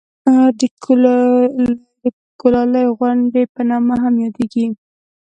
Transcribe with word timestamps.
د 0.59 0.61
کولالۍ 2.41 2.85
غونډۍ 2.97 3.43
په 3.53 3.61
نامه 3.69 3.95
هم 4.03 4.13
یادېږي. 4.23 4.65